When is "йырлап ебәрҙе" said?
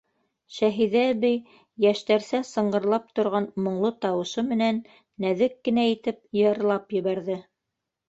6.45-7.43